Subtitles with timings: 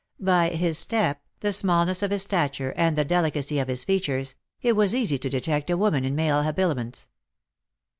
[0.19, 4.75] By his step, the smallness of his stature, and the delicacy of his features, it
[4.75, 7.09] was easy to detect a woman in male habiliments.